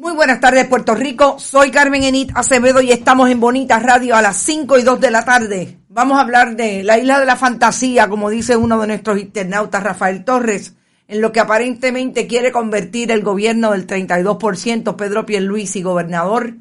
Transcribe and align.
Muy 0.00 0.14
buenas 0.14 0.40
tardes, 0.40 0.66
Puerto 0.66 0.94
Rico. 0.94 1.38
Soy 1.38 1.70
Carmen 1.70 2.02
Enit 2.02 2.30
Acevedo 2.34 2.80
y 2.80 2.90
estamos 2.90 3.28
en 3.28 3.38
Bonita 3.38 3.78
Radio 3.78 4.16
a 4.16 4.22
las 4.22 4.38
5 4.38 4.78
y 4.78 4.82
2 4.82 4.98
de 4.98 5.10
la 5.10 5.26
tarde. 5.26 5.76
Vamos 5.90 6.16
a 6.16 6.22
hablar 6.22 6.56
de 6.56 6.82
la 6.82 6.96
isla 6.96 7.20
de 7.20 7.26
la 7.26 7.36
fantasía, 7.36 8.08
como 8.08 8.30
dice 8.30 8.56
uno 8.56 8.80
de 8.80 8.86
nuestros 8.86 9.20
internautas, 9.20 9.82
Rafael 9.82 10.24
Torres, 10.24 10.72
en 11.06 11.20
lo 11.20 11.32
que 11.32 11.40
aparentemente 11.40 12.26
quiere 12.26 12.50
convertir 12.50 13.10
el 13.10 13.20
gobierno 13.20 13.72
del 13.72 13.86
32%, 13.86 14.96
Pedro 14.96 15.26
Pierluisi, 15.26 15.82
gobernador, 15.82 16.54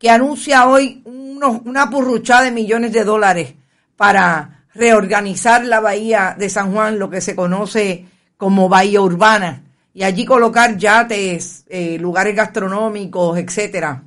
que 0.00 0.10
anuncia 0.10 0.66
hoy 0.66 1.02
unos, 1.04 1.60
una 1.66 1.90
purruchada 1.90 2.42
de 2.42 2.50
millones 2.50 2.90
de 2.90 3.04
dólares 3.04 3.54
para 3.94 4.64
reorganizar 4.74 5.64
la 5.64 5.78
bahía 5.78 6.34
de 6.36 6.50
San 6.50 6.72
Juan, 6.72 6.98
lo 6.98 7.08
que 7.08 7.20
se 7.20 7.36
conoce 7.36 8.06
como 8.36 8.68
bahía 8.68 9.00
urbana 9.00 9.62
y 9.92 10.02
allí 10.02 10.24
colocar 10.24 10.76
yates, 10.76 11.64
eh, 11.68 11.98
lugares 11.98 12.36
gastronómicos, 12.36 13.38
etcétera, 13.38 14.04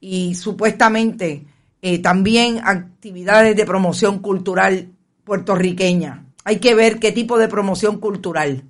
y 0.00 0.34
supuestamente 0.34 1.46
eh, 1.82 1.98
también 2.00 2.60
actividades 2.64 3.56
de 3.56 3.66
promoción 3.66 4.20
cultural 4.20 4.90
puertorriqueña. 5.24 6.24
Hay 6.44 6.58
que 6.58 6.74
ver 6.74 6.98
qué 6.98 7.12
tipo 7.12 7.38
de 7.38 7.48
promoción 7.48 7.98
cultural. 7.98 8.64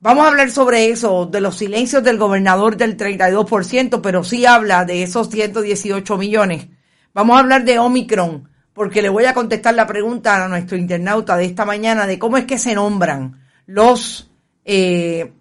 Vamos 0.00 0.24
a 0.24 0.28
hablar 0.28 0.50
sobre 0.50 0.90
eso, 0.90 1.26
de 1.26 1.40
los 1.40 1.56
silencios 1.56 2.02
del 2.02 2.18
gobernador 2.18 2.76
del 2.76 2.96
32%, 2.96 4.00
pero 4.02 4.24
sí 4.24 4.44
habla 4.44 4.84
de 4.84 5.02
esos 5.02 5.30
118 5.30 6.18
millones. 6.18 6.66
Vamos 7.14 7.36
a 7.36 7.40
hablar 7.40 7.64
de 7.64 7.78
Omicron, 7.78 8.48
porque 8.74 9.00
le 9.00 9.08
voy 9.08 9.24
a 9.24 9.34
contestar 9.34 9.74
la 9.74 9.86
pregunta 9.86 10.44
a 10.44 10.48
nuestro 10.48 10.76
internauta 10.76 11.36
de 11.36 11.46
esta 11.46 11.64
mañana 11.64 12.06
de 12.06 12.18
cómo 12.18 12.36
es 12.36 12.44
que 12.44 12.58
se 12.58 12.74
nombran 12.74 13.40
los 13.66 14.30
eh, 14.64 15.32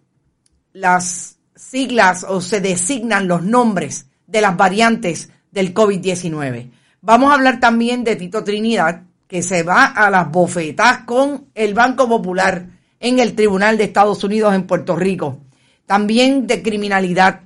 las 0.73 1.37
siglas 1.55 2.25
o 2.27 2.41
se 2.41 2.59
designan 2.59 3.27
los 3.27 3.43
nombres 3.43 4.07
de 4.27 4.41
las 4.41 4.57
variantes 4.57 5.29
del 5.51 5.73
COVID-19. 5.73 6.71
Vamos 7.01 7.31
a 7.31 7.35
hablar 7.35 7.59
también 7.59 8.03
de 8.03 8.15
Tito 8.15 8.43
Trinidad, 8.43 9.03
que 9.27 9.41
se 9.41 9.63
va 9.63 9.85
a 9.85 10.09
las 10.09 10.31
bofetas 10.31 10.99
con 11.05 11.47
el 11.53 11.73
Banco 11.73 12.07
Popular 12.07 12.67
en 12.99 13.19
el 13.19 13.35
Tribunal 13.35 13.77
de 13.77 13.85
Estados 13.85 14.23
Unidos 14.23 14.53
en 14.55 14.67
Puerto 14.67 14.95
Rico. 14.95 15.39
También 15.85 16.47
de 16.47 16.61
criminalidad. 16.61 17.41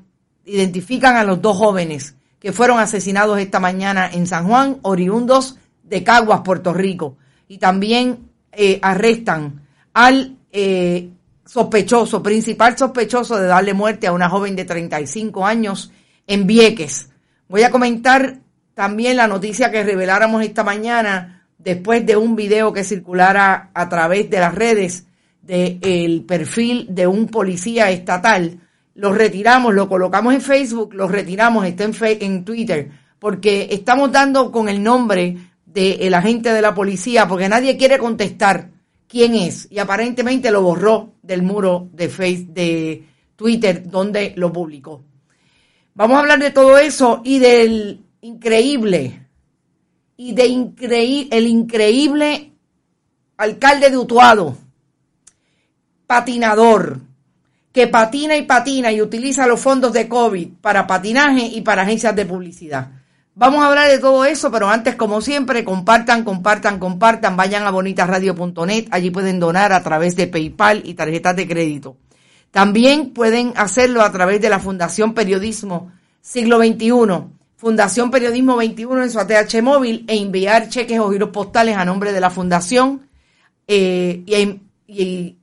Identifican 0.45 1.17
a 1.17 1.23
los 1.23 1.41
dos 1.41 1.57
jóvenes 1.57 2.15
que 2.39 2.53
fueron 2.53 2.79
asesinados 2.79 3.39
esta 3.39 3.59
mañana 3.59 4.09
en 4.11 4.27
San 4.27 4.47
Juan, 4.47 4.77
oriundos 4.83 5.57
de 5.83 6.03
Caguas, 6.03 6.41
Puerto 6.41 6.73
Rico. 6.73 7.17
Y 7.47 7.57
también 7.57 8.29
eh, 8.51 8.79
arrestan 8.81 9.67
al 9.93 10.37
eh, 10.51 11.09
sospechoso, 11.47 12.21
principal 12.21 12.77
sospechoso 12.77 13.37
de 13.37 13.47
darle 13.47 13.73
muerte 13.73 14.07
a 14.07 14.11
una 14.11 14.29
joven 14.29 14.55
de 14.55 14.65
35 14.65 15.45
años 15.45 15.91
en 16.27 16.45
Vieques. 16.45 17.09
Voy 17.47 17.63
a 17.63 17.71
comentar 17.71 18.39
también 18.73 19.17
la 19.17 19.27
noticia 19.27 19.71
que 19.71 19.83
reveláramos 19.83 20.43
esta 20.43 20.63
mañana 20.63 21.47
después 21.57 22.05
de 22.05 22.17
un 22.17 22.35
video 22.35 22.73
que 22.73 22.83
circulara 22.83 23.71
a 23.73 23.89
través 23.89 24.29
de 24.29 24.39
las 24.39 24.53
redes 24.53 25.05
del 25.41 26.25
perfil 26.27 26.87
de 26.89 27.07
un 27.07 27.27
policía 27.27 27.89
estatal. 27.89 28.59
Lo 28.93 29.13
retiramos, 29.13 29.73
lo 29.73 29.87
colocamos 29.87 30.33
en 30.33 30.41
Facebook, 30.41 30.93
lo 30.93 31.07
retiramos, 31.07 31.65
está 31.65 31.85
en, 31.85 31.93
en 32.01 32.43
Twitter, 32.43 32.91
porque 33.19 33.69
estamos 33.71 34.11
dando 34.11 34.51
con 34.51 34.67
el 34.67 34.83
nombre 34.83 35.37
del 35.65 36.13
agente 36.13 36.51
de 36.51 36.61
la 36.61 36.75
policía, 36.75 37.27
porque 37.27 37.47
nadie 37.47 37.77
quiere 37.77 37.97
contestar 37.97 38.69
quién 39.07 39.35
es 39.35 39.67
y 39.71 39.79
aparentemente 39.79 40.51
lo 40.51 40.61
borró 40.61 41.13
del 41.21 41.41
muro 41.41 41.89
de 41.93 42.09
face 42.09 42.45
de 42.49 43.03
Twitter 43.35 43.89
donde 43.89 44.33
lo 44.35 44.51
publicó. 44.51 45.03
Vamos 45.93 46.17
a 46.17 46.19
hablar 46.19 46.39
de 46.39 46.51
todo 46.51 46.77
eso 46.77 47.21
y 47.23 47.39
del 47.39 48.01
increíble 48.21 49.27
y 50.17 50.33
de 50.33 51.27
el 51.31 51.47
increíble 51.47 52.51
alcalde 53.37 53.89
de 53.89 53.97
Utuado, 53.97 54.57
patinador, 56.07 56.99
que 57.71 57.87
patina 57.87 58.35
y 58.35 58.43
patina 58.43 58.91
y 58.91 59.01
utiliza 59.01 59.45
los 59.45 59.59
fondos 59.59 59.93
de 59.93 60.07
COVID 60.07 60.49
para 60.61 60.87
patinaje 60.87 61.45
y 61.45 61.61
para 61.61 61.83
agencias 61.83 62.15
de 62.15 62.25
publicidad. 62.25 62.96
Vamos 63.39 63.63
a 63.63 63.67
hablar 63.67 63.87
de 63.87 63.99
todo 63.99 64.25
eso, 64.25 64.49
pero 64.49 64.67
antes, 64.67 64.95
como 64.95 65.21
siempre, 65.21 65.63
compartan, 65.63 66.23
compartan, 66.23 66.79
compartan, 66.79 67.37
vayan 67.37 67.67
a 67.67 67.69
bonitasradio.net, 67.69 68.87
allí 68.89 69.11
pueden 69.11 69.39
donar 69.39 69.73
a 69.73 69.83
través 69.83 70.15
de 70.15 70.25
PayPal 70.25 70.81
y 70.83 70.95
tarjetas 70.95 71.35
de 71.35 71.47
crédito. 71.47 71.97
También 72.49 73.13
pueden 73.13 73.53
hacerlo 73.55 74.01
a 74.01 74.11
través 74.11 74.41
de 74.41 74.49
la 74.49 74.57
Fundación 74.57 75.13
Periodismo 75.13 75.91
Siglo 76.19 76.57
XXI, 76.57 76.89
Fundación 77.57 78.09
Periodismo 78.09 78.55
21 78.55 79.03
en 79.03 79.11
su 79.11 79.19
ATH 79.19 79.61
móvil 79.61 80.03
e 80.07 80.17
enviar 80.17 80.69
cheques 80.69 80.99
o 80.99 81.11
giros 81.11 81.29
postales 81.29 81.77
a 81.77 81.85
nombre 81.85 82.13
de 82.13 82.21
la 82.21 82.31
Fundación 82.31 83.07
eh, 83.67 84.23
y, 84.87 85.37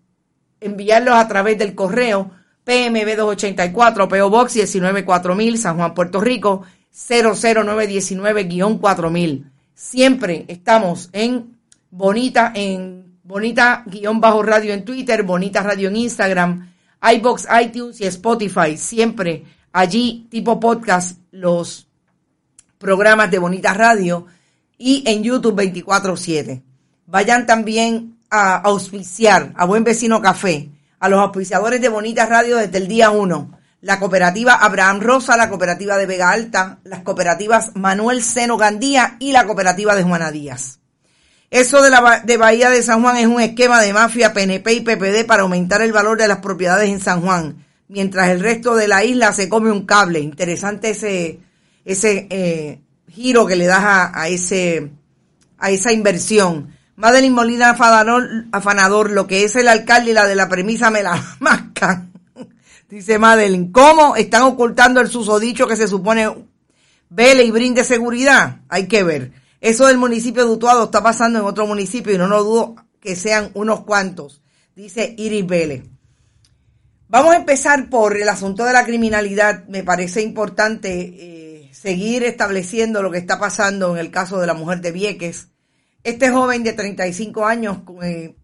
enviarlos 0.61 1.15
a 1.15 1.29
través 1.29 1.57
del 1.59 1.77
correo 1.77 2.33
PMB 2.65 3.17
284 3.17 4.09
PO 4.09 4.31
Box 4.31 4.57
194000 4.57 5.59
San 5.59 5.77
Juan, 5.77 5.95
Puerto 5.95 6.21
Rico 6.21 6.65
00919-4000. 6.95 9.51
Siempre 9.75 10.45
estamos 10.47 11.11
en 11.13 11.59
Bonita, 11.91 12.53
en 12.55 13.19
Bonita-radio 13.25 14.73
en 14.73 14.85
Twitter, 14.85 15.25
Bonita 15.25 15.63
Radio 15.63 15.89
en 15.89 15.97
Instagram, 15.97 16.71
iBox, 17.17 17.49
iTunes 17.63 18.01
y 18.01 18.07
Spotify. 18.07 18.77
Siempre 18.77 19.45
allí, 19.73 20.29
tipo 20.31 20.61
podcast, 20.61 21.19
los 21.33 21.89
programas 22.79 23.29
de 23.31 23.39
Bonita 23.39 23.75
Radio 23.75 24.27
y 24.79 25.03
en 25.07 25.25
YouTube 25.25 25.61
24-7. 25.61 26.63
Vayan 27.07 27.47
también 27.47 28.19
a 28.31 28.57
auspiciar 28.57 29.53
a 29.57 29.65
Buen 29.65 29.85
Vecino 29.85 30.23
Café, 30.23 30.71
a 31.01 31.09
los 31.09 31.21
auspiciadores 31.21 31.81
de 31.81 31.89
Bonita 31.89 32.27
Radio 32.27 32.59
desde 32.59 32.79
el 32.79 32.89
día 32.89 33.11
1 33.11 33.64
la 33.85 33.99
cooperativa 33.99 34.55
Abraham 34.55 35.01
Rosa, 35.01 35.37
la 35.37 35.51
cooperativa 35.51 35.99
de 35.99 36.07
Vega 36.07 36.31
Alta, 36.31 36.79
las 36.85 37.03
cooperativas 37.03 37.73
Manuel 37.75 38.23
Seno 38.23 38.57
Gandía 38.57 39.17
y 39.19 39.31
la 39.31 39.45
cooperativa 39.45 39.95
de 39.95 40.03
Juana 40.03 40.31
Díaz. 40.31 40.81
Eso 41.51 41.83
de, 41.83 41.91
la, 41.91 42.23
de 42.25 42.37
Bahía 42.39 42.71
de 42.71 42.83
San 42.83 43.03
Juan 43.03 43.19
es 43.19 43.27
un 43.27 43.43
esquema 43.43 43.83
de 43.83 43.93
mafia 43.93 44.33
PNP 44.33 44.73
y 44.73 44.81
PPD 44.81 45.27
para 45.27 45.43
aumentar 45.43 45.83
el 45.83 45.93
valor 45.93 46.17
de 46.17 46.29
las 46.29 46.39
propiedades 46.39 46.89
en 46.89 46.99
San 46.99 47.21
Juan, 47.21 47.67
mientras 47.89 48.31
el 48.31 48.41
resto 48.41 48.75
de 48.75 48.89
la 48.89 49.05
isla 49.05 49.35
se 49.35 49.51
come 49.51 49.71
un 49.71 49.85
cable. 49.85 50.21
Interesante 50.21 50.91
ese, 50.91 51.41
ese 51.85 52.27
eh, 52.31 52.81
giro 53.11 53.47
que 53.47 53.57
le 53.57 53.67
das 53.67 53.85
a, 53.85 54.29
ese, 54.29 54.93
a 55.59 55.71
esa 55.71 55.93
inversión. 55.93 56.75
Madeline 56.97 57.35
Molina 57.35 57.71
afanador, 57.71 58.47
afanador, 58.51 59.11
lo 59.11 59.27
que 59.27 59.45
es 59.45 59.55
el 59.57 59.69
alcalde 59.69 60.13
y 60.13 60.15
la 60.15 60.27
de 60.27 60.37
la 60.37 60.49
premisa 60.49 60.91
me 60.91 61.03
la 61.03 61.23
mascan. 61.41 62.14
Dice 62.95 63.19
Madeline, 63.19 63.73
¿cómo 63.73 64.15
están 64.15 64.43
ocultando 64.43 65.01
el 65.01 65.09
susodicho 65.09 65.67
que 65.67 65.75
se 65.75 65.89
supone 65.89 66.33
vele 67.09 67.43
y 67.43 67.51
brinde 67.51 67.83
seguridad? 67.83 68.61
Hay 68.69 68.87
que 68.87 69.03
ver. 69.03 69.33
Eso 69.61 69.89
del 69.89 69.99
municipio 69.99 70.45
de 70.45 70.53
Utuado 70.53 70.85
está 70.85 71.03
pasando 71.03 71.41
en 71.41 71.45
otro 71.45 71.67
municipio 71.67 72.15
y 72.15 72.19
no 72.19 72.29
lo 72.29 72.45
dudo 72.45 72.77
que 73.01 73.17
sean 73.17 73.51
unos 73.55 73.81
cuantos, 73.81 74.43
dice 74.77 75.13
Iris 75.19 75.45
Vélez. 75.45 75.83
Vamos 77.09 77.33
a 77.33 77.39
empezar 77.39 77.91
por 77.91 78.17
el 78.17 78.29
asunto 78.29 78.65
de 78.65 78.73
la 78.73 78.85
criminalidad. 78.85 79.67
Me 79.67 79.83
parece 79.83 80.23
importante 80.23 80.93
eh, 80.93 81.71
seguir 81.73 82.23
estableciendo 82.23 83.03
lo 83.03 83.11
que 83.11 83.19
está 83.19 83.41
pasando 83.41 83.97
en 83.97 83.99
el 83.99 84.13
caso 84.13 84.39
de 84.39 84.47
la 84.47 84.55
mujer 84.55 84.81
de 84.83 84.93
Vieques. 84.93 85.49
Este 86.05 86.31
joven 86.31 86.63
de 86.63 86.75
35 86.75 87.45
años, 87.45 87.79
eh, 88.05 88.37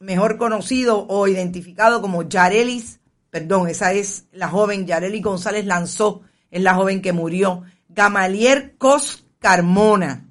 mejor 0.00 0.38
conocido 0.38 1.06
o 1.08 1.28
identificado 1.28 2.00
como 2.00 2.26
Yarelis 2.26 2.97
perdón, 3.30 3.68
esa 3.68 3.92
es 3.92 4.26
la 4.32 4.48
joven 4.48 4.86
Yareli 4.86 5.20
González 5.20 5.64
Lanzó, 5.66 6.22
es 6.50 6.62
la 6.62 6.74
joven 6.74 7.02
que 7.02 7.12
murió. 7.12 7.62
Gamalier 7.88 8.76
Cos 8.78 9.24
Carmona. 9.38 10.28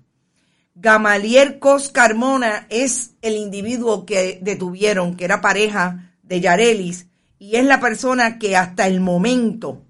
Gamalier 0.75 1.59
Cos 1.59 1.89
Carmona 1.89 2.67
es 2.69 3.15
el 3.21 3.35
individuo 3.35 4.05
que 4.05 4.39
detuvieron, 4.41 5.15
que 5.15 5.25
era 5.25 5.41
pareja 5.41 6.13
de 6.23 6.41
Yarelis, 6.41 7.07
y 7.39 7.55
es 7.55 7.65
la 7.65 7.79
persona 7.79 8.39
que 8.39 8.55
hasta 8.55 8.87
el 8.87 8.99
momento, 8.99 9.85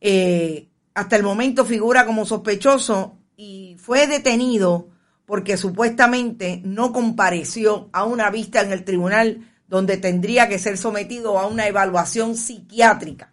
eh, 0.00 0.68
hasta 0.94 1.16
el 1.16 1.22
momento 1.22 1.64
figura 1.64 2.06
como 2.06 2.26
sospechoso 2.26 3.18
y 3.36 3.76
fue 3.78 4.06
detenido 4.06 4.88
porque 5.26 5.56
supuestamente 5.56 6.60
no 6.64 6.92
compareció 6.92 7.88
a 7.92 8.04
una 8.04 8.30
vista 8.30 8.60
en 8.60 8.72
el 8.72 8.84
tribunal 8.84 9.53
donde 9.66 9.96
tendría 9.96 10.48
que 10.48 10.58
ser 10.58 10.76
sometido 10.76 11.38
a 11.38 11.46
una 11.46 11.66
evaluación 11.66 12.36
psiquiátrica. 12.36 13.32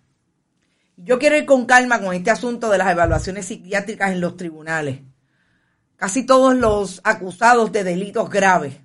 Yo 0.98 1.20
quiero 1.20 1.38
ir 1.38 1.46
con 1.46 1.66
calma 1.66 2.00
con 2.00 2.14
este 2.14 2.32
asunto 2.32 2.70
de 2.70 2.78
las 2.78 2.92
evaluaciones 2.92 3.46
psiquiátricas 3.46 4.12
en 4.12 4.22
los 4.22 4.38
tribunales. 4.38 5.00
Casi 5.96 6.26
todos 6.26 6.56
los 6.56 7.02
acusados 7.04 7.72
de 7.72 7.84
delitos 7.84 8.30
graves 8.30 8.76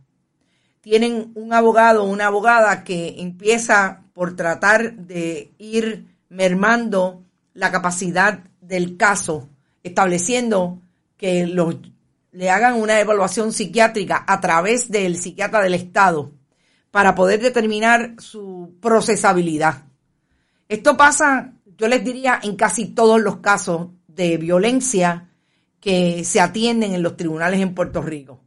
tienen 0.81 1.33
un 1.35 1.53
abogado 1.53 2.05
o 2.05 2.09
una 2.09 2.27
abogada 2.27 2.85
que 2.85 3.21
empieza 3.21 4.03
por 4.15 4.37
tratar 4.37 4.95
de 4.95 5.53
ir 5.59 6.07
mermando 6.29 7.25
la 7.55 7.71
capacidad 7.73 8.41
del 8.61 8.97
caso, 8.97 9.49
estableciendo 9.83 10.81
que 11.17 11.47
los, 11.47 11.77
le 12.33 12.51
hagan 12.51 12.75
una 12.75 13.01
evaluación 13.01 13.53
psiquiátrica 13.53 14.25
a 14.27 14.41
través 14.41 14.91
del 14.91 15.17
psiquiatra 15.17 15.61
del 15.63 15.75
Estado 15.75 16.33
para 16.97 17.15
poder 17.15 17.43
determinar 17.43 18.15
su 18.17 18.79
procesabilidad. 18.81 19.83
Esto 20.67 20.97
pasa, 20.97 21.53
yo 21.77 21.89
les 21.89 22.03
diría, 22.03 22.41
en 22.43 22.57
casi 22.57 22.87
todos 22.87 23.21
los 23.21 23.41
casos 23.41 23.89
de 24.09 24.39
violencia 24.39 25.29
que 25.79 26.25
se 26.25 26.41
atienden 26.41 26.95
en 26.95 27.03
los 27.03 27.19
tribunales 27.19 27.61
en 27.61 27.75
Puerto 27.75 28.01
Rico. 28.01 28.41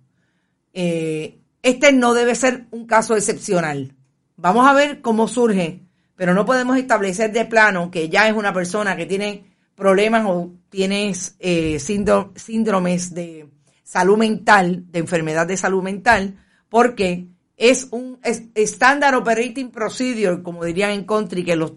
Eh, 0.74 1.38
este 1.62 1.92
no 1.92 2.16
debe 2.16 2.34
ser 2.34 2.66
un 2.72 2.88
caso 2.88 3.16
excepcional. 3.16 3.94
Vamos 4.36 4.68
a 4.68 4.74
ver 4.74 5.02
cómo 5.02 5.28
surge, 5.28 5.84
pero 6.16 6.34
no 6.34 6.44
podemos 6.48 6.76
establecer 6.76 7.32
de 7.32 7.46
plano 7.46 7.92
que 7.92 8.10
ya 8.10 8.28
es 8.28 8.36
una 8.36 8.52
persona 8.52 8.98
que 8.98 9.06
tiene 9.06 9.46
problemas 9.76 10.26
o 10.26 10.54
tiene 10.70 11.14
eh, 11.38 11.78
síndromes 11.80 13.14
de 13.14 13.48
salud 13.84 14.18
mental, 14.18 14.86
de 14.90 14.98
enfermedad 14.98 15.46
de 15.46 15.56
salud 15.56 15.84
mental, 15.84 16.44
porque 16.68 17.28
es 17.60 17.90
un 17.92 18.20
estándar 18.56 19.14
operating 19.16 19.70
procedure, 19.70 20.42
como 20.42 20.64
dirían 20.64 20.92
en 20.92 21.04
country, 21.04 21.44
que 21.44 21.58
los 21.58 21.74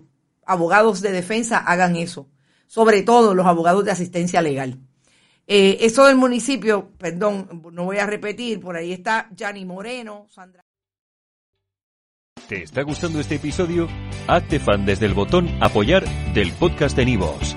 abogados 0.46 1.02
de 1.02 1.11
defensa 1.11 1.58
hagan 1.58 1.96
eso, 1.96 2.29
sobre 2.69 3.02
todo 3.02 3.34
los 3.34 3.46
abogados 3.46 3.84
de 3.84 3.90
asistencia 3.90 4.40
legal. 4.40 4.79
Eh, 5.49 5.79
eso 5.81 6.06
del 6.06 6.17
municipio, 6.17 6.93
perdón, 6.99 7.62
no 7.73 7.84
voy 7.84 7.99
a 7.99 8.06
repetir, 8.06 8.61
por 8.61 8.76
ahí 8.76 8.93
está 8.93 9.29
Yanni 9.34 9.64
Moreno, 9.64 10.29
Sandra. 10.31 10.64
¿Te 12.49 12.62
está 12.62 12.82
gustando 12.82 13.19
este 13.19 13.35
episodio? 13.37 13.88
Hazte 14.28 14.61
fan 14.61 14.87
desde 14.87 15.06
el 15.06 15.14
botón 15.14 15.49
apoyar 15.61 16.05
del 16.32 16.52
podcast 16.52 16.96
de 16.96 17.06
Nivos. 17.06 17.56